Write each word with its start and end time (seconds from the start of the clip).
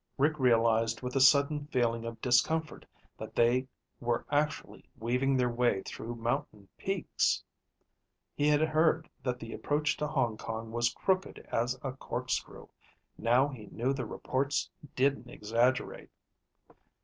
Rick 0.17 0.39
realized 0.39 1.03
with 1.03 1.15
a 1.15 1.21
sudden 1.21 1.67
feeling 1.67 2.05
of 2.05 2.19
discomfort 2.21 2.87
that 3.19 3.35
they 3.35 3.67
were 3.99 4.25
actually 4.31 4.83
weaving 4.97 5.37
their 5.37 5.47
way 5.51 5.83
through 5.83 6.15
mountain 6.15 6.67
peaks! 6.75 7.43
He 8.33 8.47
had 8.47 8.61
heard 8.61 9.07
that 9.21 9.39
the 9.39 9.53
approach 9.53 9.97
to 9.97 10.07
Hong 10.07 10.37
Kong 10.37 10.71
was 10.71 10.91
crooked 10.91 11.47
as 11.51 11.77
a 11.83 11.91
corkscrew; 11.91 12.65
now 13.15 13.47
he 13.49 13.67
knew 13.67 13.93
the 13.93 14.07
reports 14.07 14.71
didn't 14.95 15.29
exaggerate. 15.29 16.09